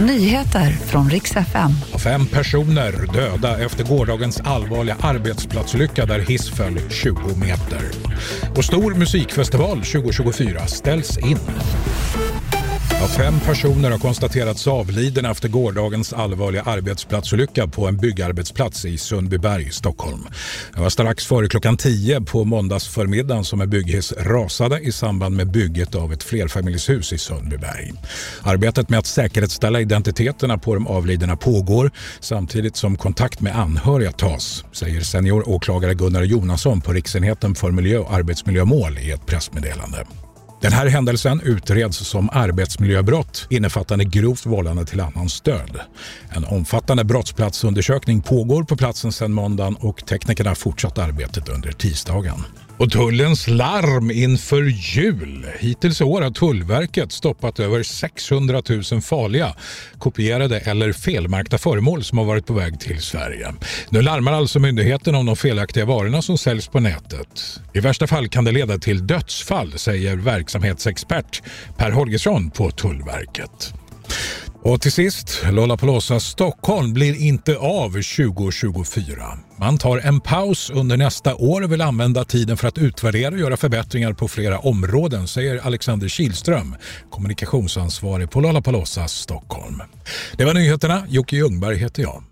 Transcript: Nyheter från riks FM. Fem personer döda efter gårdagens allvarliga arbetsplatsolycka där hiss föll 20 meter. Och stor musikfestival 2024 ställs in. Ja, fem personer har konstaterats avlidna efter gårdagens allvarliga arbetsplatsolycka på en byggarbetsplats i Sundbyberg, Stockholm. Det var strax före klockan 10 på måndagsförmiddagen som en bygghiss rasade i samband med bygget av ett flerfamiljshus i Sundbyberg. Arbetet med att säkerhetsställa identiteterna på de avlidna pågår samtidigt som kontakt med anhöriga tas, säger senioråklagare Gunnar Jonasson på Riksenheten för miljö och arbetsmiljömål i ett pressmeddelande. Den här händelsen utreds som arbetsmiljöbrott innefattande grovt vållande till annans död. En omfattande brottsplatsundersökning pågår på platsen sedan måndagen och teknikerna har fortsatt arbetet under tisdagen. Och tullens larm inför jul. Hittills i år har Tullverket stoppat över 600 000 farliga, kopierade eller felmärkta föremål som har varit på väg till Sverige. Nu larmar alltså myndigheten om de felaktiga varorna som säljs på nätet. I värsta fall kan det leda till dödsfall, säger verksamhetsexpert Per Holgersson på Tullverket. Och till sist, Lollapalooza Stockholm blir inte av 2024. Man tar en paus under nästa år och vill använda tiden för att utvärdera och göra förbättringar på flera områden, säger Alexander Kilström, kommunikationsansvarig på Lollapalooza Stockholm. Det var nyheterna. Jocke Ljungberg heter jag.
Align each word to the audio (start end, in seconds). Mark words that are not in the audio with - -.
Nyheter 0.00 0.70
från 0.70 1.10
riks 1.10 1.36
FM. 1.36 1.70
Fem 2.04 2.26
personer 2.26 3.12
döda 3.12 3.64
efter 3.64 3.84
gårdagens 3.84 4.40
allvarliga 4.40 4.96
arbetsplatsolycka 5.00 6.06
där 6.06 6.18
hiss 6.18 6.50
föll 6.50 6.78
20 6.90 7.18
meter. 7.36 7.80
Och 8.56 8.64
stor 8.64 8.94
musikfestival 8.94 9.76
2024 9.82 10.66
ställs 10.66 11.18
in. 11.18 11.38
Ja, 13.00 13.06
fem 13.06 13.40
personer 13.40 13.90
har 13.90 13.98
konstaterats 13.98 14.66
avlidna 14.66 15.30
efter 15.30 15.48
gårdagens 15.48 16.12
allvarliga 16.12 16.62
arbetsplatsolycka 16.62 17.66
på 17.66 17.86
en 17.86 17.96
byggarbetsplats 17.96 18.84
i 18.84 18.98
Sundbyberg, 18.98 19.70
Stockholm. 19.70 20.26
Det 20.74 20.80
var 20.80 20.88
strax 20.88 21.26
före 21.26 21.48
klockan 21.48 21.76
10 21.76 22.20
på 22.20 22.44
måndagsförmiddagen 22.44 23.44
som 23.44 23.60
en 23.60 23.70
bygghiss 23.70 24.12
rasade 24.12 24.80
i 24.80 24.92
samband 24.92 25.36
med 25.36 25.50
bygget 25.50 25.94
av 25.94 26.12
ett 26.12 26.22
flerfamiljshus 26.22 27.12
i 27.12 27.18
Sundbyberg. 27.18 27.92
Arbetet 28.42 28.88
med 28.88 28.98
att 28.98 29.06
säkerhetsställa 29.06 29.80
identiteterna 29.80 30.58
på 30.58 30.74
de 30.74 30.86
avlidna 30.86 31.36
pågår 31.36 31.90
samtidigt 32.20 32.76
som 32.76 32.96
kontakt 32.96 33.40
med 33.40 33.58
anhöriga 33.58 34.12
tas, 34.12 34.64
säger 34.72 35.00
senioråklagare 35.00 35.94
Gunnar 35.94 36.22
Jonasson 36.22 36.80
på 36.80 36.92
Riksenheten 36.92 37.54
för 37.54 37.70
miljö 37.70 37.98
och 37.98 38.14
arbetsmiljömål 38.14 38.98
i 38.98 39.10
ett 39.10 39.26
pressmeddelande. 39.26 40.06
Den 40.60 40.72
här 40.72 40.86
händelsen 40.86 41.40
utreds 41.40 41.98
som 41.98 42.30
arbetsmiljöbrott 42.32 43.46
innefattande 43.50 44.04
grovt 44.04 44.46
vållande 44.46 44.84
till 44.84 45.00
annans 45.00 45.40
död. 45.40 45.80
En 46.30 46.44
omfattande 46.44 47.04
brottsplatsundersökning 47.04 48.22
pågår 48.22 48.64
på 48.64 48.76
platsen 48.76 49.12
sedan 49.12 49.32
måndagen 49.32 49.76
och 49.80 50.06
teknikerna 50.06 50.50
har 50.50 50.54
fortsatt 50.54 50.98
arbetet 50.98 51.48
under 51.48 51.72
tisdagen. 51.72 52.44
Och 52.78 52.90
tullens 52.90 53.48
larm 53.48 54.10
inför 54.10 54.62
jul. 54.62 55.46
Hittills 55.58 56.00
i 56.00 56.04
år 56.04 56.22
har 56.22 56.30
Tullverket 56.30 57.12
stoppat 57.12 57.60
över 57.60 57.82
600 57.82 58.62
000 58.92 59.02
farliga, 59.02 59.54
kopierade 59.98 60.58
eller 60.58 60.92
felmärkta 60.92 61.58
föremål 61.58 62.04
som 62.04 62.18
har 62.18 62.24
varit 62.24 62.46
på 62.46 62.52
väg 62.52 62.80
till 62.80 63.02
Sverige. 63.02 63.52
Nu 63.88 64.02
larmar 64.02 64.32
alltså 64.32 64.58
myndigheten 64.58 65.14
om 65.14 65.26
de 65.26 65.36
felaktiga 65.36 65.84
varorna 65.84 66.22
som 66.22 66.38
säljs 66.38 66.68
på 66.68 66.80
nätet. 66.80 67.60
I 67.74 67.80
värsta 67.80 68.06
fall 68.06 68.28
kan 68.28 68.44
det 68.44 68.52
leda 68.52 68.78
till 68.78 69.06
dödsfall, 69.06 69.72
säger 69.78 70.16
verksamhetsexpert 70.48 71.42
Per 71.76 71.90
Holgersson 71.90 72.50
på 72.50 72.70
Tullverket. 72.70 73.74
Och 74.62 74.80
till 74.80 74.92
sist, 74.92 75.42
Lollapalooza 75.50 76.20
Stockholm 76.20 76.92
blir 76.92 77.20
inte 77.20 77.56
av 77.56 77.90
2024. 77.90 79.38
Man 79.58 79.78
tar 79.78 79.98
en 79.98 80.20
paus 80.20 80.70
under 80.70 80.96
nästa 80.96 81.34
år 81.34 81.62
och 81.62 81.72
vill 81.72 81.80
använda 81.80 82.24
tiden 82.24 82.56
för 82.56 82.68
att 82.68 82.78
utvärdera 82.78 83.34
och 83.34 83.40
göra 83.40 83.56
förbättringar 83.56 84.12
på 84.12 84.28
flera 84.28 84.58
områden, 84.58 85.28
säger 85.28 85.66
Alexander 85.66 86.08
Kilström, 86.08 86.76
kommunikationsansvarig 87.10 88.30
på 88.30 88.40
Lollapalooza 88.40 89.08
Stockholm. 89.08 89.82
Det 90.36 90.44
var 90.44 90.54
nyheterna. 90.54 91.06
Jocke 91.08 91.36
Ljungberg 91.36 91.76
heter 91.76 92.02
jag. 92.02 92.22